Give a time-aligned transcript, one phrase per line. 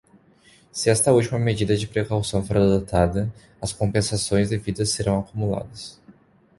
[0.71, 6.01] Se esta última medida de precaução for adotada, as compensações devidas serão acumuladas.